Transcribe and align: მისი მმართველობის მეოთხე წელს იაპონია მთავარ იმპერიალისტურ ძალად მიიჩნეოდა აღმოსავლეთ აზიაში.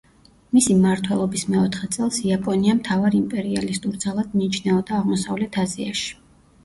მისი 0.57 0.75
მმართველობის 0.77 1.43
მეოთხე 1.55 1.89
წელს 1.95 2.17
იაპონია 2.29 2.75
მთავარ 2.79 3.17
იმპერიალისტურ 3.21 4.01
ძალად 4.07 4.35
მიიჩნეოდა 4.41 4.97
აღმოსავლეთ 5.01 5.61
აზიაში. 5.67 6.09